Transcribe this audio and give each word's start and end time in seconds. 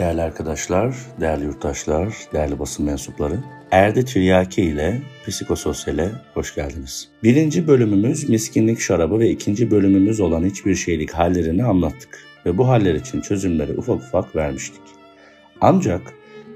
Değerli 0.00 0.22
arkadaşlar, 0.22 0.96
değerli 1.20 1.44
yurttaşlar, 1.44 2.14
değerli 2.32 2.58
basın 2.58 2.86
mensupları. 2.86 3.34
Erde 3.70 4.04
Tiryaki 4.04 4.62
ile 4.62 5.02
Psikososyal'e 5.26 6.08
hoş 6.34 6.54
geldiniz. 6.54 7.08
Birinci 7.22 7.66
bölümümüz 7.66 8.28
miskinlik 8.28 8.80
şarabı 8.80 9.18
ve 9.18 9.30
ikinci 9.30 9.70
bölümümüz 9.70 10.20
olan 10.20 10.44
hiçbir 10.44 10.74
şeylik 10.74 11.10
hallerini 11.10 11.64
anlattık. 11.64 12.18
Ve 12.46 12.58
bu 12.58 12.68
haller 12.68 12.94
için 12.94 13.20
çözümleri 13.20 13.72
ufak 13.72 13.96
ufak 13.96 14.36
vermiştik. 14.36 14.82
Ancak 15.60 16.00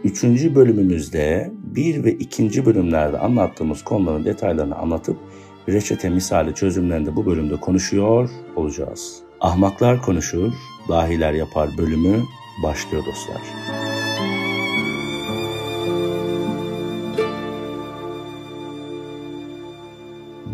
üçüncü 0.04 0.54
bölümümüzde 0.54 1.50
bir 1.64 2.04
ve 2.04 2.12
ikinci 2.12 2.66
bölümlerde 2.66 3.18
anlattığımız 3.18 3.84
konuların 3.84 4.24
detaylarını 4.24 4.76
anlatıp 4.76 5.16
reçete 5.68 6.10
misali 6.10 6.54
çözümlerinde 6.54 7.16
bu 7.16 7.26
bölümde 7.26 7.56
konuşuyor 7.56 8.30
olacağız. 8.56 9.18
Ahmaklar 9.40 10.02
konuşur, 10.02 10.52
dahiler 10.88 11.32
yapar 11.32 11.68
bölümü 11.78 12.22
başlıyor 12.62 13.04
dostlar. 13.06 13.42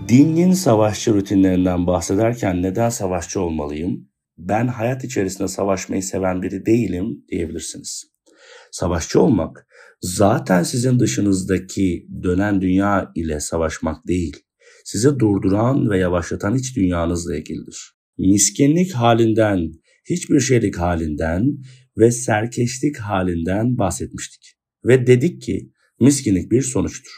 Dingin 0.09 0.53
savaşçı 0.53 1.15
rutinlerinden 1.15 1.87
bahsederken 1.87 2.63
neden 2.63 2.89
savaşçı 2.89 3.41
olmalıyım? 3.41 4.09
Ben 4.39 4.67
hayat 4.67 5.05
içerisinde 5.05 5.49
savaşmayı 5.49 6.03
seven 6.03 6.43
biri 6.43 6.67
değilim 6.67 7.25
diyebilirsiniz. 7.31 8.11
Savaşçı 8.71 9.21
olmak 9.21 9.67
zaten 10.01 10.63
sizin 10.63 11.01
dışınızdaki 11.01 12.07
dönen 12.23 12.61
dünya 12.61 13.13
ile 13.15 13.41
savaşmak 13.41 14.07
değil, 14.07 14.37
sizi 14.85 15.19
durduran 15.19 15.91
ve 15.91 15.99
yavaşlatan 15.99 16.55
iç 16.55 16.77
dünyanızla 16.77 17.37
ilgilidir. 17.37 17.93
Miskinlik 18.19 18.93
halinden, 18.93 19.73
hiçbir 20.11 20.41
şeylik 20.41 20.79
halinden 20.79 21.59
ve 22.01 22.11
serkeşlik 22.11 22.99
halinden 22.99 23.79
bahsetmiştik. 23.79 24.55
Ve 24.85 25.07
dedik 25.07 25.43
ki 25.43 25.73
miskinlik 26.01 26.51
bir 26.51 26.63
sonuçtur. 26.63 27.13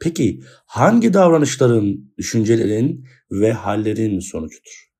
Peki 0.00 0.40
hangi 0.66 1.14
davranışların, 1.14 2.12
düşüncelerin 2.18 3.06
ve 3.30 3.52
hallerin 3.52 4.18
sonucudur? 4.18 4.90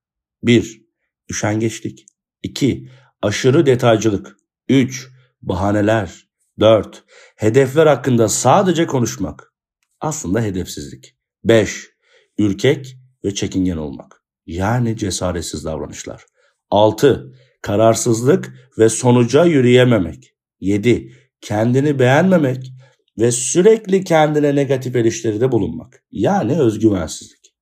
1. 0.43 0.85
Üşengeçlik 1.29 2.05
2. 2.43 2.89
Aşırı 3.21 3.65
detaycılık 3.65 4.37
3. 4.69 5.07
Bahaneler 5.41 6.29
4. 6.59 7.03
Hedefler 7.35 7.87
hakkında 7.87 8.29
sadece 8.29 8.85
konuşmak. 8.85 9.53
Aslında 9.99 10.41
hedefsizlik. 10.41 11.17
5. 11.43 11.89
Ürkek 12.37 12.97
ve 13.23 13.33
çekingen 13.33 13.77
olmak. 13.77 14.23
Yani 14.45 14.97
cesaretsiz 14.97 15.65
davranışlar. 15.65 16.25
6 16.69 17.33
kararsızlık 17.61 18.53
ve 18.77 18.89
sonuca 18.89 19.45
yürüyememek. 19.45 20.35
7. 20.59 21.11
Kendini 21.41 21.99
beğenmemek 21.99 22.71
ve 23.19 23.31
sürekli 23.31 24.03
kendine 24.03 24.55
negatif 24.55 24.95
eleştiride 24.95 25.51
bulunmak. 25.51 26.03
Yani 26.11 26.59
özgüvensizlik. 26.59 27.55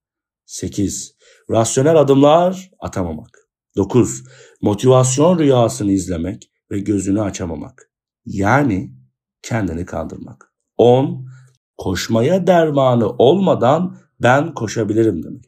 8. 0.46 1.14
Rasyonel 1.50 1.96
adımlar 1.96 2.70
atamamak. 2.80 3.38
9. 3.76 4.22
Motivasyon 4.62 5.38
rüyasını 5.38 5.92
izlemek 5.92 6.50
ve 6.70 6.78
gözünü 6.78 7.22
açamamak. 7.22 7.90
Yani 8.26 8.94
kendini 9.42 9.84
kandırmak. 9.84 10.54
10. 10.76 11.26
Koşmaya 11.78 12.46
dermanı 12.46 13.10
olmadan 13.10 13.98
ben 14.22 14.54
koşabilirim 14.54 15.22
demek. 15.22 15.44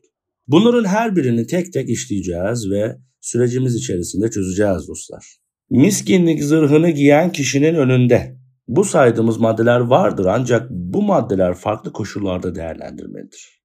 Bunların 0.47 0.85
her 0.85 1.17
birini 1.17 1.47
tek 1.47 1.73
tek 1.73 1.89
işleyeceğiz 1.89 2.71
ve 2.71 2.99
sürecimiz 3.23 3.75
içerisinde 3.75 4.31
çözeceğiz 4.31 4.89
dostlar. 4.89 5.37
Miskinlik 5.71 6.45
zırhını 6.45 6.91
giyen 6.91 7.33
kişinin 7.33 7.75
önünde. 7.75 8.37
Bu 8.69 8.85
saydığımız 8.85 9.41
maddeler 9.41 9.81
vardır 9.81 10.27
ancak 10.27 10.71
bu 10.71 11.03
maddeler 11.03 11.55
farklı 11.55 11.93
koşullarda 11.93 12.55
değerlendirmelidir. 12.55 13.63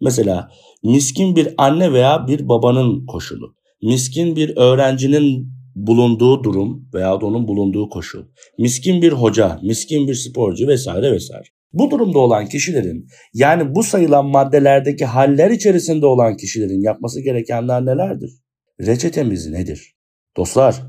Mesela 0.00 0.50
miskin 0.84 1.36
bir 1.36 1.54
anne 1.58 1.92
veya 1.92 2.26
bir 2.28 2.48
babanın 2.48 3.06
koşulu, 3.06 3.54
miskin 3.82 4.36
bir 4.36 4.56
öğrencinin 4.56 5.52
bulunduğu 5.74 6.44
durum 6.44 6.88
veya 6.94 7.16
onun 7.16 7.48
bulunduğu 7.48 7.88
koşul, 7.88 8.24
miskin 8.58 9.02
bir 9.02 9.12
hoca, 9.12 9.58
miskin 9.62 10.08
bir 10.08 10.14
sporcu 10.14 10.68
vesaire 10.68 11.12
vesaire. 11.12 11.44
Bu 11.72 11.90
durumda 11.90 12.18
olan 12.18 12.46
kişilerin 12.46 13.06
yani 13.34 13.74
bu 13.74 13.82
sayılan 13.82 14.26
maddelerdeki 14.26 15.04
haller 15.04 15.50
içerisinde 15.50 16.06
olan 16.06 16.36
kişilerin 16.36 16.82
yapması 16.82 17.20
gerekenler 17.20 17.86
nelerdir? 17.86 18.41
Reçetemiz 18.80 19.46
nedir? 19.48 19.94
Dostlar, 20.36 20.82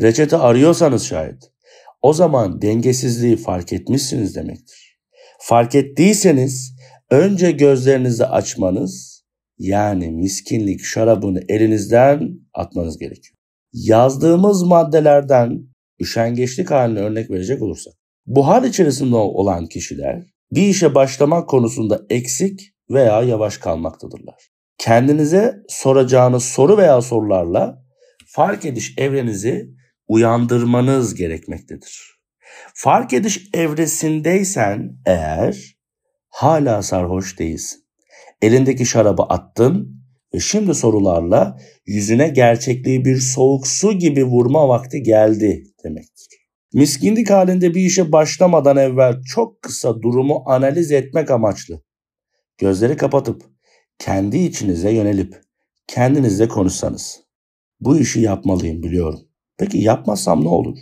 reçete 0.00 0.36
arıyorsanız 0.36 1.04
şayet 1.04 1.50
o 2.02 2.12
zaman 2.12 2.62
dengesizliği 2.62 3.36
fark 3.36 3.72
etmişsiniz 3.72 4.36
demektir. 4.36 4.98
Fark 5.40 5.74
ettiyseniz 5.74 6.76
önce 7.10 7.50
gözlerinizi 7.50 8.26
açmanız 8.26 9.24
yani 9.58 10.10
miskinlik 10.10 10.84
şarabını 10.84 11.42
elinizden 11.48 12.30
atmanız 12.54 12.98
gerekiyor. 12.98 13.36
Yazdığımız 13.72 14.62
maddelerden 14.62 15.62
üşengeçlik 16.00 16.70
haline 16.70 17.00
örnek 17.00 17.30
verecek 17.30 17.62
olursak. 17.62 17.94
Bu 18.26 18.46
hal 18.46 18.64
içerisinde 18.64 19.16
olan 19.16 19.66
kişiler 19.66 20.22
bir 20.52 20.62
işe 20.62 20.94
başlamak 20.94 21.48
konusunda 21.48 22.06
eksik 22.10 22.60
veya 22.90 23.22
yavaş 23.22 23.58
kalmaktadırlar 23.58 24.55
kendinize 24.78 25.62
soracağınız 25.68 26.44
soru 26.44 26.76
veya 26.76 27.00
sorularla 27.02 27.82
fark 28.26 28.64
ediş 28.64 28.94
evrenizi 28.98 29.70
uyandırmanız 30.08 31.14
gerekmektedir. 31.14 32.16
Fark 32.74 33.12
ediş 33.12 33.48
evresindeysen 33.54 34.98
eğer 35.06 35.76
hala 36.28 36.82
sarhoş 36.82 37.38
değilsin. 37.38 37.84
Elindeki 38.42 38.86
şarabı 38.86 39.22
attın 39.22 40.02
ve 40.34 40.40
şimdi 40.40 40.74
sorularla 40.74 41.58
yüzüne 41.86 42.28
gerçekliği 42.28 43.04
bir 43.04 43.16
soğuk 43.16 43.66
su 43.66 43.92
gibi 43.92 44.24
vurma 44.24 44.68
vakti 44.68 45.02
geldi 45.02 45.64
demektir. 45.84 46.26
Miskinlik 46.74 47.30
halinde 47.30 47.74
bir 47.74 47.80
işe 47.80 48.12
başlamadan 48.12 48.76
evvel 48.76 49.22
çok 49.22 49.62
kısa 49.62 50.02
durumu 50.02 50.42
analiz 50.46 50.92
etmek 50.92 51.30
amaçlı. 51.30 51.82
Gözleri 52.58 52.96
kapatıp 52.96 53.55
kendi 53.98 54.38
içinize 54.38 54.90
yönelip 54.90 55.40
kendinizle 55.86 56.48
konuşsanız. 56.48 57.20
Bu 57.80 57.98
işi 57.98 58.20
yapmalıyım 58.20 58.82
biliyorum. 58.82 59.20
Peki 59.58 59.78
yapmazsam 59.78 60.44
ne 60.44 60.48
olur? 60.48 60.78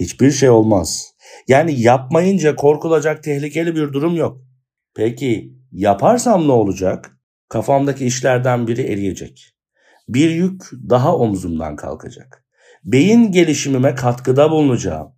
Hiçbir 0.00 0.30
şey 0.30 0.50
olmaz. 0.50 1.14
Yani 1.48 1.80
yapmayınca 1.80 2.56
korkulacak 2.56 3.22
tehlikeli 3.22 3.74
bir 3.76 3.92
durum 3.92 4.16
yok. 4.16 4.42
Peki 4.94 5.56
yaparsam 5.72 6.48
ne 6.48 6.52
olacak? 6.52 7.18
Kafamdaki 7.48 8.06
işlerden 8.06 8.66
biri 8.66 8.82
eriyecek. 8.82 9.54
Bir 10.08 10.30
yük 10.30 10.62
daha 10.88 11.16
omzumdan 11.16 11.76
kalkacak. 11.76 12.44
Beyin 12.84 13.32
gelişimime 13.32 13.94
katkıda 13.94 14.50
bulunacağım. 14.50 15.12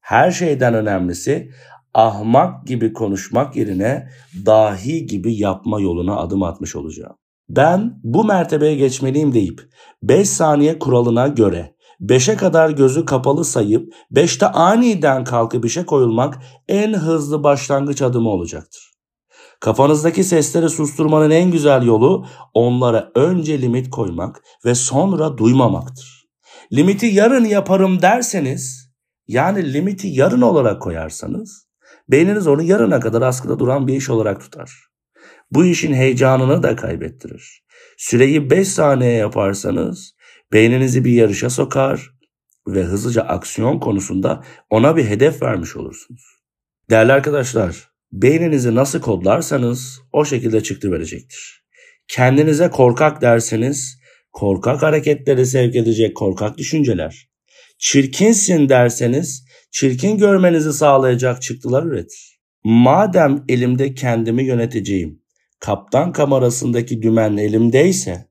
Her 0.00 0.30
şeyden 0.30 0.74
önemlisi 0.74 1.50
ahmak 1.94 2.66
gibi 2.66 2.92
konuşmak 2.92 3.56
yerine 3.56 4.08
dahi 4.46 5.06
gibi 5.06 5.34
yapma 5.34 5.80
yoluna 5.80 6.16
adım 6.16 6.42
atmış 6.42 6.76
olacağım. 6.76 7.16
Ben 7.48 8.00
bu 8.02 8.24
mertebeye 8.24 8.74
geçmeliyim 8.74 9.34
deyip 9.34 9.60
5 10.02 10.28
saniye 10.28 10.78
kuralına 10.78 11.28
göre 11.28 11.74
5'e 12.00 12.36
kadar 12.36 12.70
gözü 12.70 13.04
kapalı 13.04 13.44
sayıp 13.44 13.94
5'te 14.12 14.46
aniden 14.46 15.24
kalkıp 15.24 15.64
işe 15.64 15.86
koyulmak 15.86 16.38
en 16.68 16.92
hızlı 16.92 17.42
başlangıç 17.42 18.02
adımı 18.02 18.28
olacaktır. 18.28 18.90
Kafanızdaki 19.60 20.24
sesleri 20.24 20.70
susturmanın 20.70 21.30
en 21.30 21.50
güzel 21.50 21.82
yolu 21.82 22.26
onlara 22.54 23.10
önce 23.14 23.62
limit 23.62 23.90
koymak 23.90 24.42
ve 24.64 24.74
sonra 24.74 25.38
duymamaktır. 25.38 26.24
Limiti 26.72 27.06
yarın 27.06 27.44
yaparım 27.44 28.02
derseniz 28.02 28.90
yani 29.28 29.72
limiti 29.72 30.08
yarın 30.08 30.40
olarak 30.40 30.82
koyarsanız 30.82 31.66
Beyniniz 32.08 32.46
onu 32.46 32.62
yarına 32.62 33.00
kadar 33.00 33.22
askıda 33.22 33.58
duran 33.58 33.86
bir 33.86 33.96
iş 33.96 34.10
olarak 34.10 34.40
tutar. 34.40 34.72
Bu 35.50 35.64
işin 35.64 35.94
heyecanını 35.94 36.62
da 36.62 36.76
kaybettirir. 36.76 37.64
Süreyi 37.96 38.50
5 38.50 38.68
saniye 38.68 39.12
yaparsanız 39.12 40.14
beyninizi 40.52 41.04
bir 41.04 41.12
yarışa 41.12 41.50
sokar 41.50 42.10
ve 42.68 42.82
hızlıca 42.82 43.22
aksiyon 43.22 43.78
konusunda 43.78 44.44
ona 44.70 44.96
bir 44.96 45.04
hedef 45.04 45.42
vermiş 45.42 45.76
olursunuz. 45.76 46.22
Değerli 46.90 47.12
arkadaşlar, 47.12 47.88
beyninizi 48.12 48.74
nasıl 48.74 49.00
kodlarsanız 49.00 50.00
o 50.12 50.24
şekilde 50.24 50.62
çıktı 50.62 50.92
verecektir. 50.92 51.64
Kendinize 52.08 52.70
korkak 52.70 53.22
derseniz 53.22 53.98
korkak 54.32 54.82
hareketleri 54.82 55.46
sevk 55.46 55.76
edecek 55.76 56.16
korkak 56.16 56.58
düşünceler. 56.58 57.28
Çirkinsin 57.78 58.68
derseniz 58.68 59.43
çirkin 59.74 60.18
görmenizi 60.18 60.72
sağlayacak 60.72 61.42
çıktılar 61.42 61.82
üretir. 61.82 62.40
Madem 62.64 63.44
elimde 63.48 63.94
kendimi 63.94 64.44
yöneteceğim, 64.44 65.22
kaptan 65.60 66.12
kamerasındaki 66.12 67.02
dümen 67.02 67.36
elimdeyse 67.36 68.28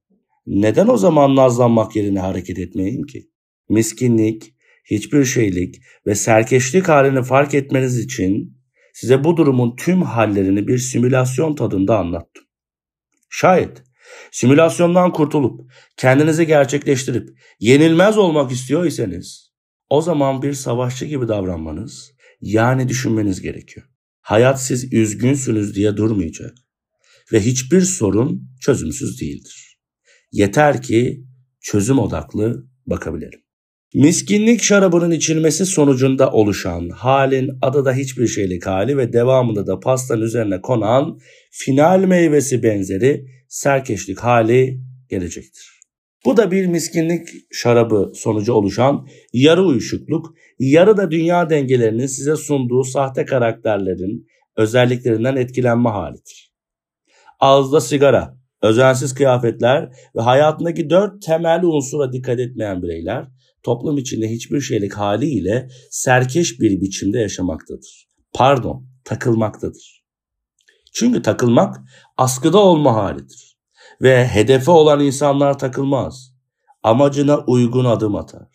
neden 0.47 0.87
o 0.87 0.97
zaman 0.97 1.35
nazlanmak 1.35 1.95
yerine 1.95 2.19
hareket 2.19 2.59
etmeyeyim 2.59 3.03
ki? 3.03 3.29
Miskinlik, 3.69 4.53
hiçbir 4.85 5.25
şeylik 5.25 5.75
ve 6.07 6.15
serkeşlik 6.15 6.89
halini 6.89 7.23
fark 7.23 7.53
etmeniz 7.53 7.99
için 7.99 8.57
size 8.93 9.23
bu 9.23 9.37
durumun 9.37 9.75
tüm 9.75 10.01
hallerini 10.01 10.67
bir 10.67 10.77
simülasyon 10.77 11.55
tadında 11.55 11.99
anlattım. 11.99 12.43
Şayet 13.29 13.83
simülasyondan 14.31 15.13
kurtulup 15.13 15.71
kendinizi 15.97 16.47
gerçekleştirip 16.47 17.29
yenilmez 17.59 18.17
olmak 18.17 18.51
istiyorsanız 18.51 19.52
o 19.93 20.01
zaman 20.01 20.41
bir 20.41 20.53
savaşçı 20.53 21.05
gibi 21.05 21.27
davranmanız 21.27 22.11
yani 22.41 22.89
düşünmeniz 22.89 23.41
gerekiyor. 23.41 23.85
Hayat 24.21 24.61
siz 24.61 24.93
üzgünsünüz 24.93 25.75
diye 25.75 25.97
durmayacak 25.97 26.53
ve 27.33 27.39
hiçbir 27.39 27.81
sorun 27.81 28.49
çözümsüz 28.61 29.21
değildir. 29.21 29.77
Yeter 30.31 30.81
ki 30.81 31.23
çözüm 31.61 31.99
odaklı 31.99 32.67
bakabilelim. 32.87 33.39
Miskinlik 33.93 34.63
şarabının 34.63 35.11
içilmesi 35.11 35.65
sonucunda 35.65 36.31
oluşan 36.31 36.89
halin 36.89 37.49
adı 37.61 37.85
da 37.85 37.93
hiçbir 37.93 38.27
şeylik 38.27 38.65
hali 38.65 38.97
ve 38.97 39.13
devamında 39.13 39.67
da 39.67 39.79
pastanın 39.79 40.21
üzerine 40.21 40.61
konan 40.61 41.19
final 41.51 41.99
meyvesi 41.99 42.63
benzeri 42.63 43.25
serkeşlik 43.49 44.19
hali 44.19 44.81
gelecektir. 45.09 45.72
Bu 46.25 46.37
da 46.37 46.51
bir 46.51 46.65
miskinlik 46.65 47.27
şarabı 47.51 48.11
sonucu 48.15 48.53
oluşan 48.53 49.07
yarı 49.33 49.63
uyuşukluk, 49.63 50.35
yarı 50.59 50.97
da 50.97 51.11
dünya 51.11 51.49
dengelerinin 51.49 52.05
size 52.05 52.35
sunduğu 52.35 52.83
sahte 52.83 53.25
karakterlerin 53.25 54.27
özelliklerinden 54.57 55.35
etkilenme 55.35 55.89
halidir. 55.89 56.53
Ağızda 57.39 57.81
sigara, 57.81 58.37
özensiz 58.61 59.13
kıyafetler 59.13 59.89
ve 60.15 60.21
hayatındaki 60.21 60.89
dört 60.89 61.21
temel 61.21 61.63
unsura 61.63 62.13
dikkat 62.13 62.39
etmeyen 62.39 62.81
bireyler 62.81 63.27
toplum 63.63 63.97
içinde 63.97 64.29
hiçbir 64.29 64.61
şeylik 64.61 64.93
haliyle 64.93 65.67
serkeş 65.89 66.59
bir 66.59 66.81
biçimde 66.81 67.19
yaşamaktadır. 67.19 68.07
Pardon, 68.33 68.87
takılmaktadır. 69.03 70.03
Çünkü 70.93 71.21
takılmak 71.21 71.75
askıda 72.17 72.57
olma 72.57 72.95
halidir. 72.95 73.52
Ve 74.03 74.27
hedefe 74.27 74.71
olan 74.71 74.99
insanlar 74.99 75.59
takılmaz. 75.59 76.33
Amacına 76.83 77.37
uygun 77.37 77.85
adım 77.85 78.15
atar. 78.15 78.47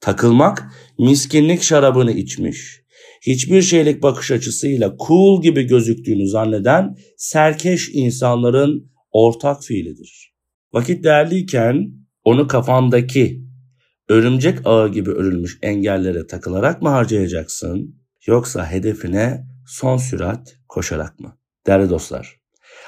Takılmak 0.00 0.72
miskinlik 0.98 1.62
şarabını 1.62 2.12
içmiş, 2.12 2.80
hiçbir 3.22 3.62
şeylik 3.62 4.02
bakış 4.02 4.30
açısıyla 4.30 4.96
cool 5.06 5.42
gibi 5.42 5.62
gözüktüğünü 5.62 6.28
zanneden 6.28 6.96
serkeş 7.16 7.90
insanların 7.92 8.92
ortak 9.10 9.64
fiilidir. 9.64 10.34
Vakit 10.72 11.04
değerliyken 11.04 11.92
onu 12.24 12.48
kafandaki 12.48 13.42
örümcek 14.08 14.58
ağı 14.64 14.92
gibi 14.92 15.10
örülmüş 15.10 15.58
engellere 15.62 16.26
takılarak 16.26 16.82
mı 16.82 16.88
harcayacaksın 16.88 18.00
yoksa 18.26 18.70
hedefine 18.70 19.46
son 19.66 19.96
sürat 19.96 20.56
koşarak 20.68 21.20
mı? 21.20 21.38
Değerli 21.66 21.90
dostlar, 21.90 22.36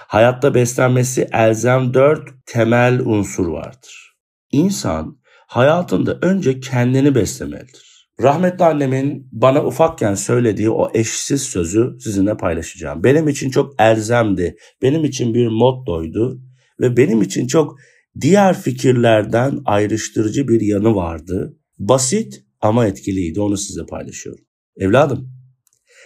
hayatta 0.09 0.55
beslenmesi 0.55 1.29
elzem 1.33 1.95
dört 1.95 2.29
temel 2.47 3.01
unsur 3.01 3.47
vardır. 3.47 4.17
İnsan 4.53 5.19
hayatında 5.47 6.19
önce 6.23 6.61
kendini 6.61 7.15
beslemelidir. 7.15 8.09
Rahmetli 8.23 8.65
annemin 8.65 9.29
bana 9.33 9.65
ufakken 9.65 10.15
söylediği 10.15 10.71
o 10.71 10.91
eşsiz 10.95 11.43
sözü 11.43 11.97
sizinle 12.01 12.37
paylaşacağım. 12.37 13.05
Benim 13.05 13.29
için 13.29 13.51
çok 13.51 13.75
elzemdi, 13.81 14.57
benim 14.83 15.05
için 15.05 15.35
bir 15.35 15.49
mottoydu 15.49 16.41
ve 16.81 16.97
benim 16.97 17.23
için 17.23 17.47
çok 17.47 17.79
diğer 18.21 18.61
fikirlerden 18.61 19.59
ayrıştırıcı 19.65 20.49
bir 20.49 20.61
yanı 20.61 20.95
vardı. 20.95 21.57
Basit 21.79 22.43
ama 22.61 22.87
etkiliydi. 22.87 23.41
Onu 23.41 23.57
size 23.57 23.87
paylaşıyorum. 23.87 24.45
Evladım, 24.77 25.33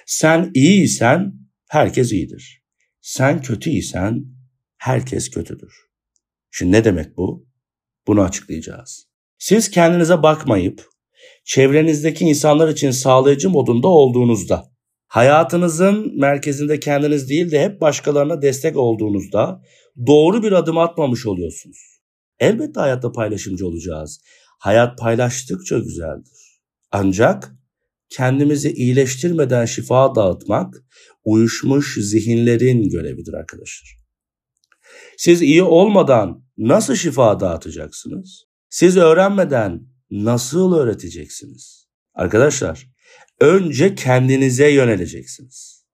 sen 0.07 0.51
iyiysen 0.55 1.33
herkes 1.69 2.13
iyidir. 2.13 2.62
Sen 3.03 3.43
kötüysen 3.43 4.25
herkes 4.77 5.31
kötüdür. 5.31 5.75
Şimdi 6.51 6.73
ne 6.73 6.85
demek 6.85 7.17
bu? 7.17 7.47
Bunu 8.07 8.23
açıklayacağız. 8.23 9.07
Siz 9.39 9.71
kendinize 9.71 10.23
bakmayıp 10.23 10.89
çevrenizdeki 11.45 12.25
insanlar 12.25 12.69
için 12.69 12.91
sağlayıcı 12.91 13.51
modunda 13.51 13.89
olduğunuzda, 13.89 14.73
hayatınızın 15.07 16.21
merkezinde 16.21 16.81
kendiniz 16.81 17.29
değil 17.29 17.51
de 17.51 17.65
hep 17.65 17.81
başkalarına 17.81 18.43
destek 18.43 18.77
olduğunuzda 18.77 19.63
doğru 20.07 20.43
bir 20.43 20.53
adım 20.53 20.79
atmamış 20.79 21.27
oluyorsunuz. 21.27 22.01
Elbette 22.41 22.81
hayatta 22.81 23.13
paylaşımcı 23.13 23.67
olacağız. 23.67 24.21
Hayat 24.59 24.99
paylaştıkça 24.99 25.79
güzeldir. 25.79 26.61
Ancak 26.93 27.57
kendimizi 28.13 28.73
iyileştirmeden 28.73 29.65
şifa 29.65 30.15
dağıtmak 30.15 30.75
uyuşmuş 31.25 31.99
zihinlerin 32.01 32.91
görevidir 32.91 33.33
arkadaşlar. 33.33 33.97
Siz 35.17 35.43
iyi 35.43 35.63
olmadan 35.63 36.45
nasıl 36.59 36.95
şifa 36.95 37.41
dağıtacaksınız? 37.41 38.45
Siz 38.71 38.97
öğrenmeden 38.97 39.87
nasıl 40.11 40.75
öğreteceksiniz? 40.75 41.89
Arkadaşlar, 42.15 42.87
önce 43.41 43.95
kendinize 43.95 44.71
yöneleceksiniz. 44.71 45.85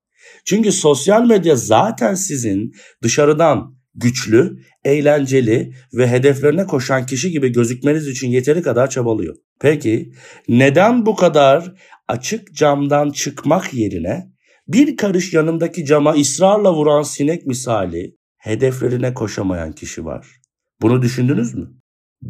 Çünkü 0.44 0.73
sosyal 0.73 1.26
medya 1.26 1.56
zaten 1.56 2.15
sizin 2.15 2.73
dışarıdan 3.03 3.78
güçlü, 4.00 4.59
eğlenceli 4.85 5.73
ve 5.95 6.09
hedeflerine 6.09 6.67
koşan 6.67 7.06
kişi 7.06 7.31
gibi 7.31 7.53
gözükmeniz 7.53 8.09
için 8.09 8.29
yeteri 8.29 8.62
kadar 8.62 8.91
çabalıyor. 8.91 9.37
Peki 9.61 10.12
neden 10.49 11.06
bu 11.06 11.17
kadar 11.17 11.75
açık 12.09 12.55
camdan 12.55 13.11
çıkmak 13.11 13.75
yerine 13.75 14.27
bir 14.69 14.97
karış 14.97 15.35
yanındaki 15.35 15.85
cama 15.85 16.12
ısrarla 16.12 16.75
vuran 16.75 17.03
sinek 17.03 17.47
misali 17.47 18.17
hedeflerine 18.39 19.15
koşamayan 19.15 19.73
kişi 19.73 20.05
var? 20.05 20.27
Bunu 20.83 21.03
düşündünüz 21.03 21.55
mü? 21.55 21.71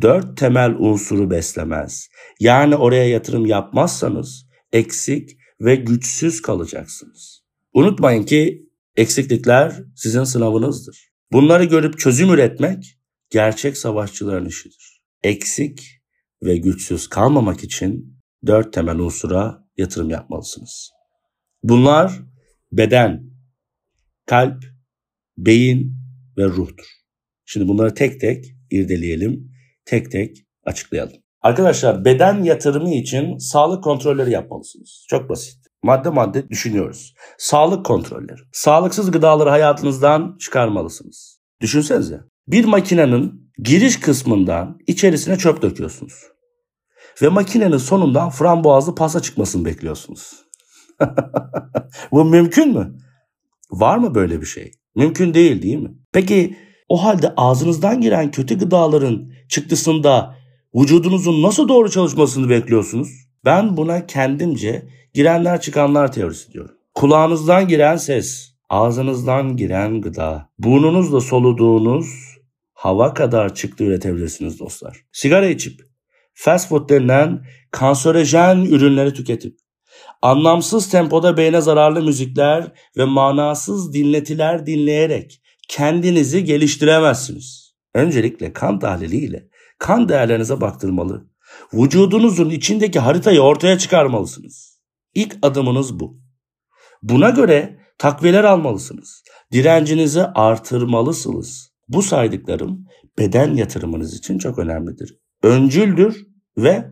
Dört 0.01 0.37
temel 0.37 0.75
unsuru 0.79 1.31
beslemez. 1.31 2.09
Yani 2.41 2.77
oraya 2.77 3.09
yatırım 3.09 3.47
yapmazsanız 3.47 4.47
eksik 4.73 5.31
ve 5.61 5.77
güçsüz 5.77 6.43
kalacaksınız. 6.43 7.43
Unutmayın 7.75 8.23
ki 8.23 8.69
eksiklikler 8.97 9.83
sizin 9.97 10.25
sınavınızdır. 10.25 11.09
Bunları 11.33 11.65
görüp 11.65 11.99
çözüm 11.99 12.31
üretmek 12.31 12.99
gerçek 13.31 13.77
savaşçıların 13.77 14.47
işidir. 14.47 15.03
Eksik 15.23 16.01
ve 16.43 16.57
güçsüz 16.57 17.09
kalmamak 17.09 17.65
için 17.65 18.19
dört 18.47 18.73
temel 18.73 18.99
unsura 18.99 19.65
yatırım 19.77 20.11
yapmalısınız. 20.11 20.91
Bunlar 21.63 22.13
beden, 22.73 23.31
kalp, 24.27 24.65
beyin 25.39 25.97
ve 26.39 26.45
ruhtur. 26.45 26.87
Şimdi 27.45 27.69
bunları 27.69 27.95
tek 27.95 28.21
tek 28.21 28.45
irdeleyelim, 28.71 29.53
tek 29.85 30.11
tek 30.11 30.37
açıklayalım. 30.65 31.17
Arkadaşlar 31.41 32.05
beden 32.05 32.43
yatırımı 32.43 32.95
için 32.95 33.39
sağlık 33.39 33.85
kontrolleri 33.85 34.31
yapmalısınız. 34.31 35.07
Çok 35.09 35.29
basit 35.31 35.68
madde 35.83 36.09
madde 36.09 36.49
düşünüyoruz. 36.49 37.15
Sağlık 37.39 37.87
kontrolleri. 37.87 38.41
Sağlıksız 38.53 39.11
gıdaları 39.11 39.51
hayatınızdan 39.51 40.37
çıkarmalısınız. 40.41 41.41
Düşünsenize. 41.61 42.21
Bir 42.49 42.65
makinenin 42.65 43.53
giriş 43.59 44.01
kısmından 44.01 44.79
içerisine 44.87 45.39
çöp 45.39 45.63
döküyorsunuz. 45.63 46.15
Ve 47.23 47.29
makinenin 47.29 47.77
sonundan 47.77 48.31
frambuazlı 48.31 48.95
pasta 48.95 49.23
çıkmasını 49.23 49.65
bekliyorsunuz. 49.65 50.33
Bu 52.13 52.25
mümkün 52.25 52.79
mü? 52.79 52.99
Var 53.71 53.99
mı 53.99 54.15
böyle 54.15 54.41
bir 54.41 54.47
şey? 54.47 54.73
Mümkün 54.97 55.35
değil 55.35 55.63
değil 55.63 55.77
mi? 55.77 55.91
Peki 56.13 56.57
o 56.89 57.05
halde 57.05 57.33
ağzınızdan 57.37 58.01
giren 58.01 58.31
kötü 58.31 58.59
gıdaların 58.59 59.31
çıktısında 59.49 60.35
vücudunuzun 60.75 61.43
nasıl 61.43 61.69
doğru 61.69 61.91
çalışmasını 61.91 62.49
bekliyorsunuz? 62.49 63.28
Ben 63.45 63.77
buna 63.77 64.07
kendimce 64.07 64.89
girenler 65.15 65.61
çıkanlar 65.61 66.13
teorisi 66.13 66.53
diyorum. 66.53 66.75
Kulağınızdan 66.95 67.69
giren 67.69 67.97
ses, 67.97 68.55
ağzınızdan 68.69 69.57
giren 69.57 70.01
gıda, 70.01 70.51
burnunuzla 70.59 71.21
soluduğunuz 71.21 72.07
hava 72.73 73.15
kadar 73.15 73.55
çıktı 73.55 73.85
üretebilirsiniz 73.85 74.61
dostlar. 74.61 75.05
Sigara 75.13 75.49
içip, 75.49 75.81
fast 76.35 76.69
food 76.69 76.89
denilen 76.89 77.45
kanserojen 77.71 78.57
ürünleri 78.65 79.15
tüketip, 79.15 79.59
anlamsız 80.23 80.91
tempoda 80.91 81.37
beyne 81.37 81.61
zararlı 81.61 82.03
müzikler 82.03 82.73
ve 82.97 83.05
manasız 83.05 83.95
dinletiler 83.95 84.67
dinleyerek 84.67 85.43
kendinizi 85.69 86.45
geliştiremezsiniz. 86.45 87.75
Öncelikle 87.95 88.53
kan 88.53 88.79
tahliliyle 88.79 89.49
kan 89.79 90.09
değerlerinize 90.09 90.61
baktırmalı. 90.61 91.29
Vücudunuzun 91.75 92.51
içindeki 92.51 92.99
haritayı 92.99 93.41
ortaya 93.41 93.79
çıkarmalısınız. 93.79 94.81
İlk 95.15 95.39
adımınız 95.43 96.01
bu. 96.01 96.21
Buna 97.03 97.31
göre 97.31 97.79
takviyeler 97.99 98.45
almalısınız. 98.45 99.23
Direncinizi 99.53 100.23
artırmalısınız. 100.23 101.73
Bu 101.89 102.03
saydıklarım 102.03 102.87
beden 103.19 103.55
yatırımınız 103.55 104.15
için 104.15 104.39
çok 104.39 104.59
önemlidir. 104.59 105.19
Öncüldür 105.43 106.27
ve 106.59 106.91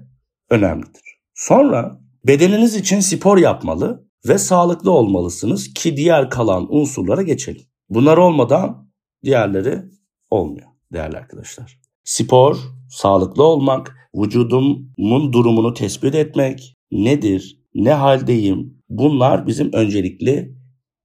önemlidir. 0.51 1.21
Sonra 1.35 2.01
bedeniniz 2.27 2.75
için 2.75 3.01
spor 3.01 3.39
yapmalı 3.39 4.07
ve 4.29 4.39
sağlıklı 4.39 4.91
olmalısınız 4.91 5.75
ki 5.75 5.97
diğer 5.97 6.31
kalan 6.31 6.75
unsurlara 6.75 7.23
geçelim. 7.23 7.63
Bunlar 7.89 8.17
olmadan 8.17 8.91
diğerleri 9.25 9.83
olmuyor 10.31 10.69
değerli 10.93 11.17
arkadaşlar. 11.17 11.86
Spor, 12.07 12.57
sağlıklı 12.91 13.45
olmak, 13.45 13.97
vücudumun 14.17 15.33
durumunu 15.33 15.75
tespit 15.75 16.15
etmek, 16.15 16.77
nedir, 16.91 17.61
ne 17.75 17.93
haldeyim 17.93 18.83
bunlar 18.89 19.47
bizim 19.47 19.73
öncelikli 19.73 20.57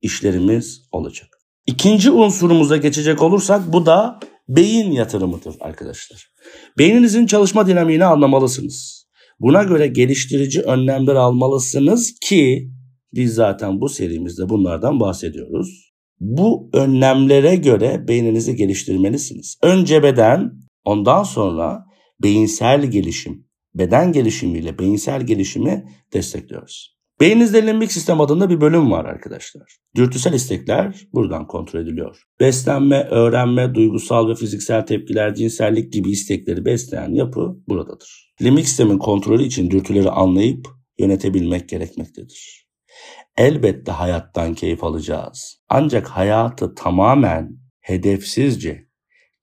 işlerimiz 0.02 0.82
olacak. 0.92 1.28
İkinci 1.68 2.12
unsurumuza 2.12 2.78
geçecek 2.78 3.22
olursak 3.22 3.74
bu 3.74 3.86
da 3.86 4.20
beyin 4.50 4.92
yatırımıdır 4.92 5.56
arkadaşlar. 5.60 6.28
Beyninizin 6.78 7.26
çalışma 7.26 7.68
dinamiğini 7.68 8.06
anlamalısınız. 8.06 9.06
Buna 9.40 9.64
göre 9.64 9.88
geliştirici 9.88 10.62
önlemler 10.62 11.16
almalısınız 11.16 12.14
ki 12.22 12.72
biz 13.14 13.34
zaten 13.34 13.82
bu 13.82 13.90
serimizde 13.90 14.50
bunlardan 14.50 15.00
bahsediyoruz. 15.00 15.92
Bu 16.20 16.70
önlemlere 16.74 17.56
göre 17.56 18.06
beyninizi 18.08 18.56
geliştirmelisiniz. 18.56 19.58
Önce 19.64 20.04
beden, 20.04 20.52
ondan 20.86 21.24
sonra 21.24 21.86
beyinsel 22.24 22.92
gelişim, 22.92 23.48
beden 23.76 24.12
gelişimiyle 24.12 24.80
beyinsel 24.80 25.22
gelişimi 25.22 25.86
destekliyoruz. 26.14 27.02
Beyninizde 27.22 27.68
limbik 27.68 27.92
sistem 27.92 28.22
adında 28.22 28.50
bir 28.50 28.62
bölüm 28.62 28.92
var 28.92 29.06
arkadaşlar. 29.06 29.78
Dürtüsel 29.96 30.34
istekler 30.34 31.08
buradan 31.14 31.48
kontrol 31.48 31.80
ediliyor. 31.80 32.24
Beslenme, 32.40 33.04
öğrenme, 33.04 33.76
duygusal 33.76 34.30
ve 34.30 34.36
fiziksel 34.36 34.86
tepkiler, 34.86 35.36
cinsellik 35.36 35.94
gibi 35.94 36.12
istekleri 36.12 36.66
besleyen 36.66 37.14
yapı 37.14 37.56
buradadır. 37.68 38.34
Limbik 38.42 38.68
sistemin 38.68 38.98
kontrolü 38.98 39.44
için 39.44 39.72
dürtüleri 39.72 40.10
anlayıp 40.10 40.68
yönetebilmek 41.00 41.70
gerekmektedir. 41.70 42.68
Elbette 43.38 43.92
hayattan 43.92 44.54
keyif 44.54 44.84
alacağız. 44.84 45.62
Ancak 45.70 46.08
hayatı 46.08 46.76
tamamen 46.76 47.58
hedefsizce 47.80 48.88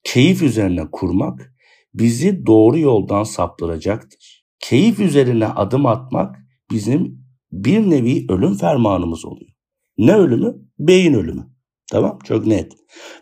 keyif 0.03 0.41
üzerine 0.41 0.91
kurmak 0.91 1.53
bizi 1.93 2.45
doğru 2.45 2.79
yoldan 2.79 3.23
saptıracaktır. 3.23 4.45
Keyif 4.59 4.99
üzerine 4.99 5.47
adım 5.47 5.85
atmak 5.85 6.35
bizim 6.71 7.25
bir 7.51 7.89
nevi 7.89 8.25
ölüm 8.29 8.55
fermanımız 8.55 9.25
oluyor. 9.25 9.51
Ne 9.97 10.15
ölümü? 10.15 10.55
Beyin 10.79 11.13
ölümü. 11.13 11.47
Tamam 11.91 12.19
çok 12.23 12.45
net. 12.45 12.71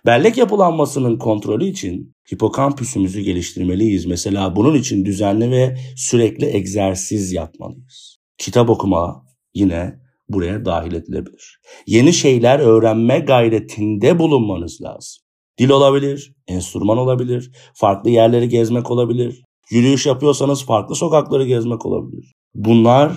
Bellek 0.06 0.38
yapılanmasının 0.38 1.18
kontrolü 1.18 1.66
için 1.66 2.16
hipokampüsümüzü 2.34 3.22
geliştirmeliyiz. 3.22 4.06
Mesela 4.06 4.56
bunun 4.56 4.76
için 4.76 5.06
düzenli 5.06 5.52
ve 5.52 5.78
sürekli 5.96 6.46
egzersiz 6.46 7.34
yapmalıyız. 7.34 8.18
Kitap 8.38 8.70
okuma 8.70 9.26
yine 9.54 10.00
buraya 10.30 10.66
dahil 10.66 10.94
edilebilir. 10.94 11.60
Yeni 11.88 12.14
şeyler 12.14 12.60
öğrenme 12.60 13.20
gayretinde 13.20 14.20
bulunmanız 14.20 14.82
lazım. 14.82 15.27
Dil 15.60 15.70
olabilir, 15.70 16.34
enstrüman 16.48 16.98
olabilir, 16.98 17.52
farklı 17.74 18.10
yerleri 18.10 18.50
gezmek 18.50 18.92
olabilir. 18.92 19.44
Yürüyüş 19.72 20.06
yapıyorsanız 20.06 20.66
farklı 20.66 20.96
sokakları 20.96 21.48
gezmek 21.48 21.86
olabilir. 21.86 22.34
Bunlar 22.56 23.12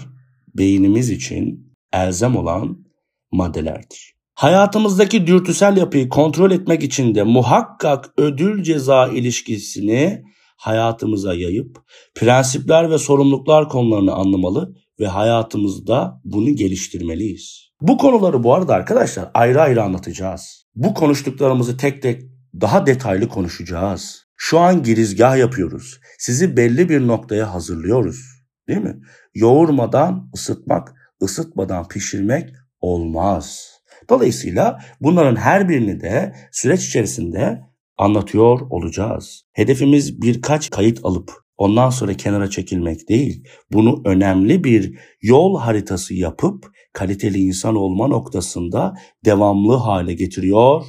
beynimiz 0.56 1.11
için 1.11 1.75
elzem 1.92 2.37
olan 2.37 2.85
maddelerdir. 3.32 4.14
Hayatımızdaki 4.35 5.26
dürtüsel 5.26 5.76
yapıyı 5.76 6.09
kontrol 6.09 6.50
etmek 6.50 6.82
için 6.82 7.14
de 7.14 7.23
muhakkak 7.23 8.12
ödül 8.16 8.62
ceza 8.62 9.09
ilişkisini 9.09 10.23
hayatımıza 10.56 11.35
yayıp 11.35 11.78
prensipler 12.14 12.90
ve 12.90 12.99
sorumluluklar 12.99 13.68
konularını 13.68 14.12
anlamalı 14.12 14.75
ve 15.00 15.06
hayatımızda 15.06 16.20
bunu 16.25 16.56
geliştirmeliyiz. 16.56 17.70
Bu 17.80 17.99
konuları 17.99 18.42
bu 18.42 18.54
arada 18.54 18.75
arkadaşlar 18.75 19.30
ayrı 19.35 19.61
ayrı 19.61 19.82
anlatacağız. 19.82 20.60
Bu 20.81 20.95
konuştuklarımızı 20.95 21.77
tek 21.77 22.03
tek 22.03 22.23
daha 22.61 22.87
detaylı 22.87 23.29
konuşacağız. 23.29 24.27
Şu 24.37 24.59
an 24.59 24.83
girizgah 24.83 25.39
yapıyoruz. 25.39 26.01
Sizi 26.19 26.57
belli 26.57 26.89
bir 26.89 27.07
noktaya 27.07 27.55
hazırlıyoruz. 27.55 28.21
Değil 28.69 28.81
mi? 28.81 29.01
Yoğurmadan 29.35 30.31
ısıtmak, 30.35 30.95
ısıtmadan 31.23 31.89
pişirmek 31.89 32.51
olmaz. 32.81 33.71
Dolayısıyla 34.09 34.79
bunların 35.01 35.37
her 35.37 35.69
birini 35.69 36.01
de 36.01 36.35
süreç 36.53 36.87
içerisinde 36.87 37.61
anlatıyor 37.99 38.61
olacağız. 38.61 39.43
Hedefimiz 39.53 40.23
birkaç 40.23 40.71
kayıt 40.71 41.01
alıp 41.05 41.33
ondan 41.57 41.91
sonra 41.91 42.15
kenara 42.15 42.51
çekilmek 42.51 43.09
değil. 43.09 43.49
Bunu 43.73 44.03
önemli 44.05 44.65
bir 44.65 44.99
yol 45.23 45.59
haritası 45.59 46.15
yapıp 46.15 46.67
kaliteli 46.92 47.38
insan 47.38 47.76
olma 47.76 48.09
noktasında 48.09 48.94
devamlı 49.25 49.75
hale 49.75 50.14
getiriyor 50.14 50.85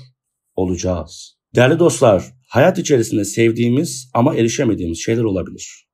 olacağız. 0.56 1.38
Değerli 1.56 1.80
dostlar, 1.80 2.34
hayat 2.48 2.80
içerisinde 2.80 3.26
sevdiğimiz 3.26 4.12
ama 4.14 4.36
erişemediğimiz 4.36 5.00
şeyler 5.00 5.24
olabilir. 5.24 5.88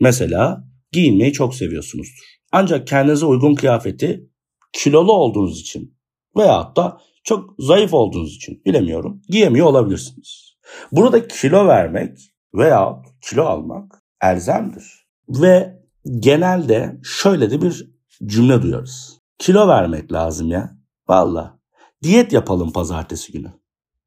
Mesela 0.00 0.64
giyinmeyi 0.92 1.32
çok 1.32 1.54
seviyorsunuzdur. 1.54 2.38
Ancak 2.52 2.86
kendinize 2.86 3.26
uygun 3.26 3.54
kıyafeti 3.54 4.30
kilolu 4.72 5.12
olduğunuz 5.12 5.60
için 5.60 5.98
veyahut 6.36 6.76
da 6.76 7.00
çok 7.24 7.54
zayıf 7.58 7.94
olduğunuz 7.94 8.36
için 8.36 8.62
bilemiyorum 8.66 9.22
giyemiyor 9.28 9.66
olabilirsiniz. 9.66 10.56
Burada 10.92 11.28
kilo 11.28 11.66
vermek 11.66 12.18
veya 12.54 13.02
kilo 13.20 13.42
almak 13.42 14.02
elzemdir. 14.22 15.06
Ve 15.28 15.82
genelde 16.18 17.00
şöyle 17.02 17.50
de 17.50 17.62
bir 17.62 17.90
cümle 18.26 18.62
duyarız. 18.62 19.21
Kilo 19.42 19.68
vermek 19.68 20.12
lazım 20.12 20.48
ya. 20.48 20.70
Valla. 21.08 21.58
Diyet 22.02 22.32
yapalım 22.32 22.72
pazartesi 22.72 23.32
günü. 23.32 23.52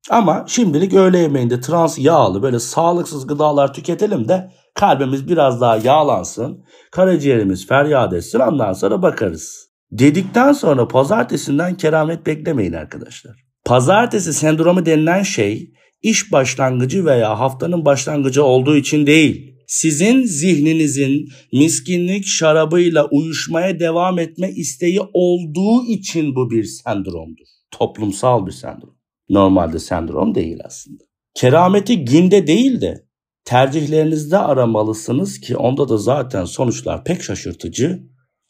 Ama 0.10 0.46
şimdilik 0.48 0.94
öğle 0.94 1.18
yemeğinde 1.18 1.62
trans 1.62 2.00
yağlı 2.00 2.44
böyle 2.44 2.60
sağlıksız 2.60 3.28
gıdalar 3.28 3.74
tüketelim 3.74 4.28
de 4.28 4.52
kalbimiz 4.76 5.28
biraz 5.28 5.62
daha 5.62 5.78
yağlansın. 5.78 6.64
Karaciğerimiz 6.92 7.68
feryat 7.68 8.14
etsin 8.14 8.40
ondan 8.40 8.74
sonra 8.74 9.02
bakarız. 9.02 9.70
Dedikten 9.92 10.54
sonra 10.54 10.88
pazartesinden 10.88 11.76
keramet 11.76 12.26
beklemeyin 12.26 12.74
arkadaşlar. 12.74 13.36
Pazartesi 13.66 14.34
sendromu 14.34 14.86
denilen 14.86 15.24
şey 15.24 15.74
iş 16.02 16.32
başlangıcı 16.32 17.06
veya 17.06 17.40
haftanın 17.40 17.86
başlangıcı 17.86 18.44
olduğu 18.44 18.76
için 18.76 19.08
değil. 19.08 19.55
Sizin 19.68 20.24
zihninizin 20.24 21.30
miskinlik 21.54 22.26
şarabıyla 22.26 23.08
uyuşmaya 23.12 23.80
devam 23.80 24.20
etme 24.20 24.52
isteği 24.52 25.02
olduğu 25.14 25.86
için 25.86 26.36
bu 26.36 26.52
bir 26.52 26.64
sendromdur. 26.64 27.46
Toplumsal 27.72 28.46
bir 28.48 28.52
sendrom. 28.52 28.96
Normalde 29.30 29.80
sendrom 29.80 30.36
değil 30.36 30.58
aslında. 30.66 31.04
Kerameti 31.34 32.06
günde 32.06 32.48
değil 32.48 32.82
de 32.82 33.06
tercihlerinizde 33.46 34.38
aramalısınız 34.38 35.40
ki 35.40 35.58
onda 35.58 35.90
da 35.90 35.98
zaten 35.98 36.46
sonuçlar 36.46 37.04
pek 37.04 37.24
şaşırtıcı 37.24 38.04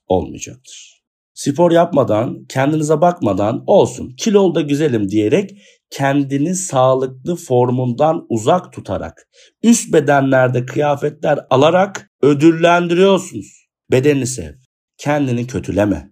olmayacaktır. 0.07 1.04
Spor 1.46 1.72
yapmadan, 1.72 2.46
kendinize 2.50 3.02
bakmadan 3.02 3.64
olsun 3.68 4.16
kilolda 4.18 4.62
güzelim 4.62 5.10
diyerek 5.10 5.52
kendini 5.90 6.56
sağlıklı 6.56 7.36
formundan 7.36 8.25
uzak 8.30 8.74
tutarak, 8.74 9.28
üst 9.64 9.94
bedenlerde 9.94 10.66
kıyafetler 10.66 11.40
alarak 11.50 12.12
ödüllendiriyorsunuz. 12.22 13.68
Bedenini 13.92 14.28
sev, 14.28 14.54
kendini 14.98 15.48
kötüleme 15.48 16.10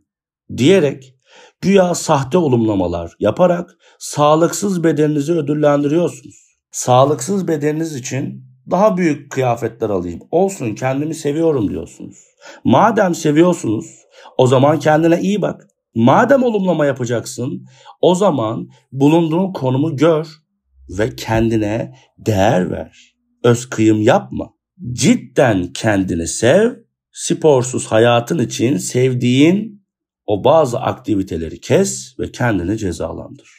diyerek 0.57 1.15
güya 1.61 1.95
sahte 1.95 2.37
olumlamalar 2.37 3.11
yaparak 3.19 3.69
sağlıksız 3.99 4.83
bedeninizi 4.83 5.33
ödüllendiriyorsunuz. 5.33 6.57
Sağlıksız 6.71 7.47
bedeniniz 7.47 7.95
için 7.95 8.45
daha 8.71 8.97
büyük 8.97 9.31
kıyafetler 9.31 9.89
alayım. 9.89 10.19
Olsun 10.31 10.75
kendimi 10.75 11.15
seviyorum 11.15 11.69
diyorsunuz. 11.69 12.17
Madem 12.63 13.15
seviyorsunuz 13.15 14.02
o 14.37 14.47
zaman 14.47 14.79
kendine 14.79 15.21
iyi 15.21 15.41
bak. 15.41 15.67
Madem 15.95 16.43
olumlama 16.43 16.85
yapacaksın 16.85 17.65
o 18.01 18.15
zaman 18.15 18.69
bulunduğun 18.91 19.53
konumu 19.53 19.95
gör 19.95 20.27
ve 20.89 21.15
kendine 21.15 21.95
değer 22.17 22.71
ver. 22.71 23.15
Öz 23.43 23.69
kıyım 23.69 24.01
yapma. 24.01 24.53
Cidden 24.91 25.73
kendini 25.73 26.27
sev. 26.27 26.71
Sporsuz 27.11 27.87
hayatın 27.87 28.39
için 28.39 28.77
sevdiğin 28.77 29.85
o 30.25 30.43
bazı 30.43 30.79
aktiviteleri 30.79 31.61
kes 31.61 32.19
ve 32.19 32.31
kendini 32.31 32.77
cezalandır. 32.77 33.49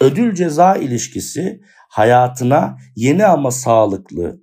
Ödül 0.00 0.34
ceza 0.34 0.76
ilişkisi 0.76 1.60
hayatına 1.90 2.76
yeni 2.96 3.26
ama 3.26 3.50
sağlıklı 3.50 4.40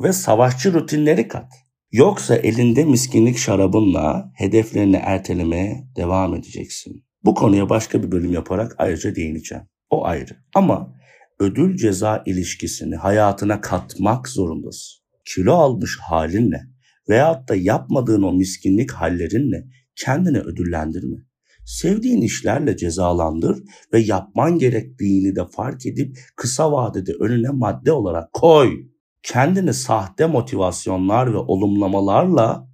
ve 0.00 0.12
savaşçı 0.12 0.72
rutinleri 0.72 1.28
kat. 1.28 1.52
Yoksa 1.92 2.36
elinde 2.36 2.84
miskinlik 2.84 3.38
şarabınla 3.38 4.32
hedeflerini 4.34 4.96
ertelemeye 4.96 5.88
devam 5.96 6.34
edeceksin. 6.34 7.04
Bu 7.24 7.34
konuya 7.34 7.68
başka 7.68 8.02
bir 8.02 8.12
bölüm 8.12 8.32
yaparak 8.32 8.74
ayrıca 8.78 9.14
değineceğim. 9.14 9.64
O 9.90 10.04
ayrı. 10.04 10.36
Ama 10.54 10.94
ödül 11.40 11.76
ceza 11.76 12.22
ilişkisini 12.26 12.96
hayatına 12.96 13.60
katmak 13.60 14.28
zorundasın. 14.28 15.02
Kilo 15.34 15.52
almış 15.52 15.98
halinle 16.00 16.60
veyahut 17.08 17.48
da 17.48 17.54
yapmadığın 17.54 18.22
o 18.22 18.32
miskinlik 18.32 18.92
hallerinle 18.92 19.64
kendini 19.96 20.38
ödüllendirme. 20.38 21.16
Sevdiğin 21.64 22.20
işlerle 22.20 22.76
cezalandır 22.76 23.62
ve 23.92 24.00
yapman 24.00 24.58
gerektiğini 24.58 25.36
de 25.36 25.46
fark 25.56 25.86
edip 25.86 26.18
kısa 26.36 26.72
vadede 26.72 27.12
önüne 27.12 27.48
madde 27.48 27.92
olarak 27.92 28.32
koy. 28.32 28.91
Kendini 29.22 29.74
sahte 29.74 30.26
motivasyonlar 30.26 31.34
ve 31.34 31.38
olumlamalarla 31.38 32.68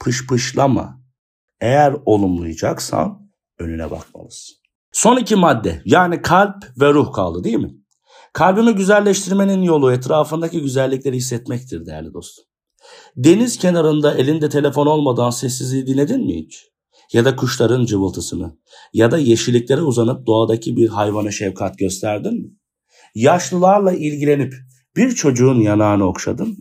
pışpışlama. 0.00 1.00
Eğer 1.60 1.96
olumlayacaksan 2.04 3.30
önüne 3.58 3.90
bakmalısın. 3.90 4.56
Son 4.92 5.16
iki 5.16 5.36
madde 5.36 5.82
yani 5.84 6.22
kalp 6.22 6.64
ve 6.80 6.94
ruh 6.94 7.12
kaldı 7.12 7.44
değil 7.44 7.56
mi? 7.56 7.74
Kalbimi 8.32 8.74
güzelleştirmenin 8.74 9.62
yolu 9.62 9.92
etrafındaki 9.92 10.62
güzellikleri 10.62 11.16
hissetmektir 11.16 11.86
değerli 11.86 12.14
dostum. 12.14 12.44
Deniz 13.16 13.58
kenarında 13.58 14.14
elinde 14.14 14.48
telefon 14.48 14.86
olmadan 14.86 15.30
sessizliği 15.30 15.86
dinledin 15.86 16.26
mi 16.26 16.36
hiç? 16.36 16.68
Ya 17.12 17.24
da 17.24 17.36
kuşların 17.36 17.84
cıvıltısını 17.84 18.58
ya 18.92 19.10
da 19.10 19.18
yeşilliklere 19.18 19.82
uzanıp 19.82 20.26
doğadaki 20.26 20.76
bir 20.76 20.88
hayvana 20.88 21.30
şefkat 21.30 21.78
gösterdin 21.78 22.34
mi? 22.34 22.50
Yaşlılarla 23.14 23.92
ilgilenip 23.92 24.54
bir 24.96 25.10
çocuğun 25.10 25.60
yanağını 25.60 26.04
okşadın 26.04 26.48
mı? 26.48 26.56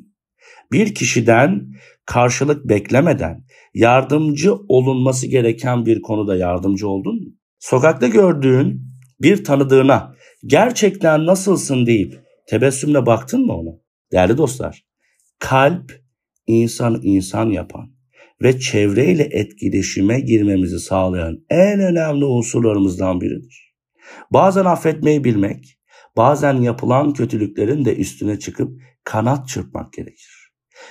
Bir 0.72 0.96
kişiden 0.96 1.68
karşılık 2.06 2.70
beklemeden 2.70 3.46
yardımcı 3.74 4.56
olunması 4.56 5.28
gereken 5.28 5.86
bir 5.86 6.02
konuda 6.02 6.36
yardımcı 6.36 6.88
oldun 6.88 7.16
mu? 7.16 7.30
Sokakta 7.60 8.08
gördüğün 8.08 8.82
bir 9.22 9.44
tanıdığına 9.44 10.16
gerçekten 10.46 11.26
nasılsın 11.26 11.86
deyip 11.86 12.20
tebessümle 12.48 13.06
baktın 13.06 13.46
mı 13.46 13.54
ona? 13.54 13.72
Değerli 14.12 14.38
dostlar, 14.38 14.86
kalp 15.40 16.02
insan 16.48 17.00
insan 17.04 17.50
yapan 17.50 17.96
ve 18.42 18.60
çevreyle 18.60 19.24
etkileşime 19.32 20.20
girmemizi 20.20 20.80
sağlayan 20.80 21.46
en 21.50 21.80
önemli 21.80 22.26
unsurlarımızdan 22.26 23.22
biridir. 23.22 23.76
Bazen 24.32 24.66
affetmeyi 24.66 25.24
bilmek, 25.24 25.75
bazen 26.18 26.62
yapılan 26.62 27.14
kötülüklerin 27.14 27.86
de 27.86 27.96
üstüne 27.96 28.40
çıkıp 28.40 28.82
kanat 29.04 29.48
çırpmak 29.48 29.94
gerekir. 29.94 30.46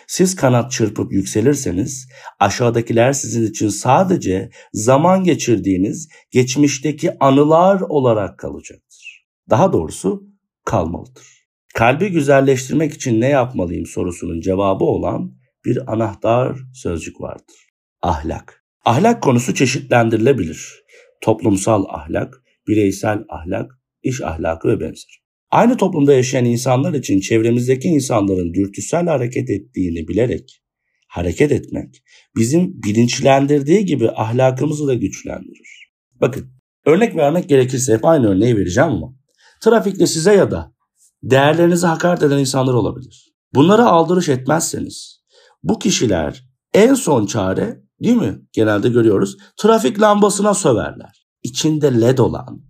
Siz 0.07 0.37
kanat 0.37 0.73
çırpıp 0.73 1.12
yükselirseniz 1.12 2.09
aşağıdakiler 2.40 3.12
sizin 3.12 3.47
için 3.47 3.69
sadece 3.69 4.50
zaman 4.73 5.25
geçirdiğiniz 5.25 6.09
geçmişteki 6.31 7.19
anılar 7.19 7.81
olarak 7.81 8.38
kalacaktır. 8.38 9.26
Daha 9.50 9.73
doğrusu 9.73 10.23
kalmalıdır. 10.64 11.35
Kalbi 11.75 12.09
güzelleştirmek 12.09 12.93
için 12.95 13.21
ne 13.21 13.28
yapmalıyım 13.28 13.87
sorusunun 13.87 14.40
cevabı 14.40 14.85
olan 14.85 15.35
bir 15.64 15.93
anahtar 15.93 16.59
sözcük 16.75 17.21
vardır. 17.21 17.57
Ahlak. 18.02 18.64
Ahlak 18.85 19.23
konusu 19.23 19.54
çeşitlendirilebilir. 19.54 20.85
Toplumsal 21.21 21.85
ahlak, 21.88 22.43
bireysel 22.69 23.25
ahlak, 23.28 23.78
iş 24.04 24.20
ahlakı 24.20 24.68
ve 24.68 24.80
benzeri. 24.80 25.25
Aynı 25.50 25.76
toplumda 25.76 26.12
yaşayan 26.12 26.44
insanlar 26.44 26.94
için 26.94 27.20
çevremizdeki 27.20 27.88
insanların 27.88 28.54
dürtüsel 28.54 29.06
hareket 29.06 29.50
ettiğini 29.50 30.08
bilerek 30.08 30.62
hareket 31.08 31.52
etmek 31.52 32.02
bizim 32.37 32.82
bilinçlendirdiği 32.82 33.84
gibi 33.84 34.11
ahlakımızı 34.11 34.87
da 34.87 34.94
güçlendirir. 34.94 35.90
Bakın 36.20 36.50
örnek 36.87 37.16
vermek 37.16 37.49
gerekirse 37.49 37.94
hep 37.94 38.04
aynı 38.04 38.28
örneği 38.28 38.56
vereceğim 38.56 38.90
ama 38.90 39.14
trafikte 39.61 40.06
size 40.06 40.34
ya 40.34 40.50
da 40.50 40.75
değerlerinizi 41.23 41.87
hakaret 41.87 42.23
eden 42.23 42.38
insanlar 42.38 42.75
olabilir. 42.75 43.34
Bunlara 43.54 43.87
aldırış 43.87 44.28
etmezseniz 44.28 45.25
bu 45.62 45.78
kişiler 45.78 46.45
en 46.75 46.95
son 46.95 47.26
çare 47.26 47.80
değil 48.02 48.17
mi? 48.17 48.38
Genelde 48.52 48.88
görüyoruz. 48.88 49.36
Trafik 49.56 50.00
lambasına 50.00 50.54
söverler. 50.54 51.26
İçinde 51.43 52.00
led 52.00 52.19
olan, 52.19 52.62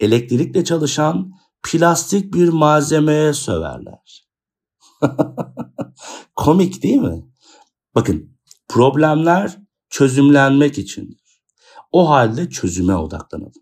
elektrikle 0.00 0.64
çalışan 0.64 1.32
plastik 1.62 2.34
bir 2.34 2.48
malzemeye 2.48 3.32
söverler. 3.32 4.28
Komik 6.36 6.82
değil 6.82 7.00
mi? 7.00 7.24
Bakın 7.94 8.38
problemler 8.68 9.58
çözümlenmek 9.90 10.78
içindir. 10.78 11.42
O 11.92 12.10
halde 12.10 12.50
çözüme 12.50 12.94
odaklanalım. 12.94 13.52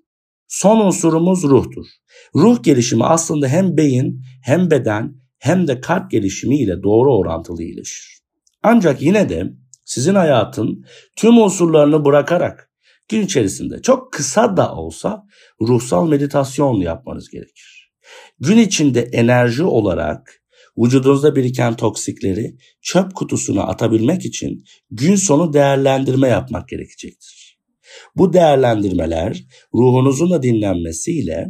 Son 0.48 0.80
unsurumuz 0.80 1.42
ruhtur. 1.42 1.86
Ruh 2.34 2.62
gelişimi 2.62 3.04
aslında 3.04 3.48
hem 3.48 3.76
beyin 3.76 4.22
hem 4.42 4.70
beden 4.70 5.14
hem 5.38 5.68
de 5.68 5.80
kalp 5.80 6.10
gelişimi 6.10 6.58
ile 6.58 6.82
doğru 6.82 7.16
orantılı 7.16 7.62
iyileşir. 7.62 8.22
Ancak 8.62 9.02
yine 9.02 9.28
de 9.28 9.52
sizin 9.84 10.14
hayatın 10.14 10.84
tüm 11.16 11.38
unsurlarını 11.38 12.04
bırakarak 12.04 12.71
gün 13.08 13.22
içerisinde 13.22 13.82
çok 13.82 14.12
kısa 14.12 14.56
da 14.56 14.74
olsa 14.74 15.22
ruhsal 15.60 16.08
meditasyon 16.08 16.74
yapmanız 16.74 17.30
gerekir 17.30 17.82
gün 18.40 18.58
içinde 18.58 19.00
enerji 19.00 19.64
olarak 19.64 20.42
vücudunuzda 20.78 21.36
biriken 21.36 21.76
toksikleri 21.76 22.56
çöp 22.82 23.14
kutusuna 23.14 23.62
atabilmek 23.62 24.24
için 24.24 24.64
gün 24.90 25.16
sonu 25.16 25.52
değerlendirme 25.52 26.28
yapmak 26.28 26.68
gerekecektir. 26.68 27.58
Bu 28.16 28.32
değerlendirmeler 28.32 29.44
ruhunuzun 29.74 30.30
da 30.30 30.42
dinlenmesiyle 30.42 31.46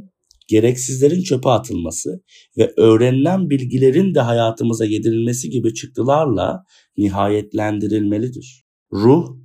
gereksizlerin 0.49 1.23
çöpe 1.23 1.49
atılması 1.49 2.23
ve 2.59 2.73
öğrenilen 2.77 3.51
bilgilerin 3.51 4.15
de 4.15 4.21
hayatımıza 4.21 4.85
yedirilmesi 4.85 5.51
gibi 5.51 5.75
çıktılarla 5.75 6.65
nihayetlendirilmelidir. 6.97 8.65
Ruh 8.93 9.42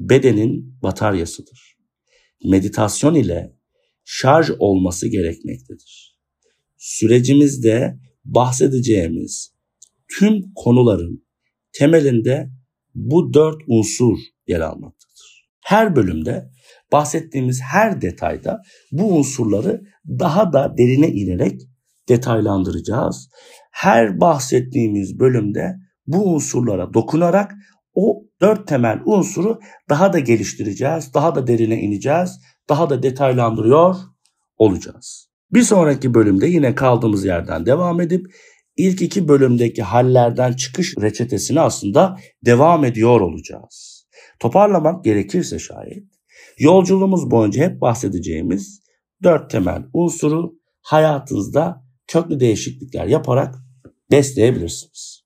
bedenin 0.00 0.82
bataryasıdır. 0.82 1.76
Meditasyon 2.44 3.14
ile 3.14 3.56
şarj 4.04 4.50
olması 4.58 5.08
gerekmektedir 5.08 6.10
sürecimizde 6.80 7.98
bahsedeceğimiz 8.24 9.54
tüm 10.18 10.42
konuların 10.54 11.24
temelinde 11.72 12.50
bu 12.94 13.34
dört 13.34 13.62
unsur 13.66 14.18
yer 14.46 14.60
almaktadır. 14.60 15.50
Her 15.60 15.96
bölümde 15.96 16.50
bahsettiğimiz 16.92 17.60
her 17.62 18.00
detayda 18.02 18.62
bu 18.92 19.14
unsurları 19.14 19.82
daha 20.06 20.52
da 20.52 20.74
derine 20.78 21.08
inerek 21.08 21.60
detaylandıracağız. 22.08 23.28
Her 23.72 24.20
bahsettiğimiz 24.20 25.18
bölümde 25.18 25.76
bu 26.06 26.34
unsurlara 26.34 26.94
dokunarak 26.94 27.52
o 27.94 28.22
dört 28.40 28.66
temel 28.68 29.00
unsuru 29.04 29.60
daha 29.88 30.12
da 30.12 30.18
geliştireceğiz, 30.18 31.14
daha 31.14 31.34
da 31.34 31.46
derine 31.46 31.80
ineceğiz, 31.80 32.40
daha 32.68 32.90
da 32.90 33.02
detaylandırıyor 33.02 33.96
olacağız. 34.58 35.30
Bir 35.52 35.62
sonraki 35.62 36.14
bölümde 36.14 36.46
yine 36.46 36.74
kaldığımız 36.74 37.24
yerden 37.24 37.66
devam 37.66 38.00
edip 38.00 38.34
ilk 38.76 39.02
iki 39.02 39.28
bölümdeki 39.28 39.82
hallerden 39.82 40.52
çıkış 40.52 40.94
reçetesini 41.00 41.60
aslında 41.60 42.16
devam 42.44 42.84
ediyor 42.84 43.20
olacağız. 43.20 44.06
Toparlamak 44.38 45.04
gerekirse 45.04 45.58
şayet 45.58 46.04
yolculuğumuz 46.58 47.30
boyunca 47.30 47.64
hep 47.64 47.80
bahsedeceğimiz 47.80 48.80
dört 49.22 49.50
temel 49.50 49.82
unsuru 49.92 50.54
hayatınızda 50.82 51.84
köklü 52.06 52.40
değişiklikler 52.40 53.06
yaparak 53.06 53.54
besleyebilirsiniz. 54.10 55.24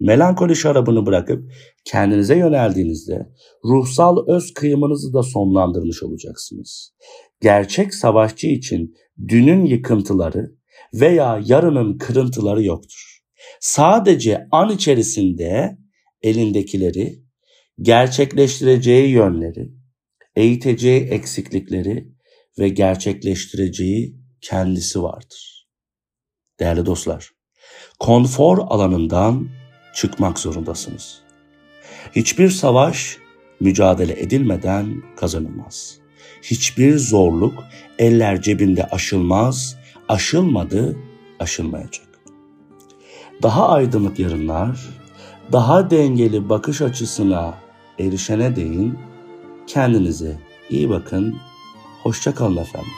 Melankoli 0.00 0.56
şarabını 0.56 1.06
bırakıp 1.06 1.52
kendinize 1.84 2.36
yöneldiğinizde 2.36 3.28
ruhsal 3.64 4.16
öz 4.28 4.54
kıyımınızı 4.54 5.12
da 5.12 5.22
sonlandırmış 5.22 6.02
olacaksınız. 6.02 6.94
Gerçek 7.40 7.94
savaşçı 7.94 8.46
için 8.46 8.94
dünün 9.28 9.64
yıkıntıları 9.64 10.56
veya 10.94 11.40
yarının 11.44 11.98
kırıntıları 11.98 12.64
yoktur. 12.64 13.18
Sadece 13.60 14.46
an 14.50 14.70
içerisinde 14.70 15.78
elindekileri, 16.22 17.22
gerçekleştireceği 17.80 19.10
yönleri, 19.10 19.72
eğiteceği 20.36 21.00
eksiklikleri 21.00 22.08
ve 22.58 22.68
gerçekleştireceği 22.68 24.16
kendisi 24.40 25.02
vardır. 25.02 25.68
Değerli 26.60 26.86
dostlar, 26.86 27.30
konfor 27.98 28.58
alanından 28.58 29.48
çıkmak 29.94 30.38
zorundasınız. 30.38 31.31
Hiçbir 32.12 32.50
savaş 32.50 33.18
mücadele 33.60 34.20
edilmeden 34.20 35.02
kazanılmaz. 35.16 35.98
Hiçbir 36.42 36.98
zorluk 36.98 37.64
eller 37.98 38.42
cebinde 38.42 38.84
aşılmaz, 38.84 39.76
aşılmadı, 40.08 40.96
aşılmayacak. 41.40 42.08
Daha 43.42 43.68
aydınlık 43.68 44.18
yarınlar, 44.18 44.88
daha 45.52 45.90
dengeli 45.90 46.48
bakış 46.48 46.80
açısına 46.82 47.54
erişene 47.98 48.56
değin 48.56 48.98
kendinize 49.66 50.38
iyi 50.70 50.90
bakın, 50.90 51.36
hoşça 52.02 52.34
kalın 52.34 52.56
efendim. 52.56 52.92